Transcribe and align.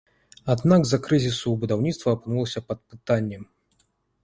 Аднак 0.53 0.81
з-за 0.87 0.99
крызісу 1.07 1.53
будаўніцтва 1.65 2.17
апынулася 2.19 2.65
пад 2.69 2.79
пытаннем. 2.95 3.49